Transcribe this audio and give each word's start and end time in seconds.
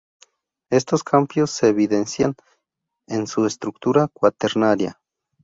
Estos 0.71 1.03
cambios 1.03 1.51
se 1.51 1.67
evidencian 1.67 2.33
en 3.07 3.27
su 3.27 3.45
estructura 3.45 4.07
cuaternaria. 4.07 4.99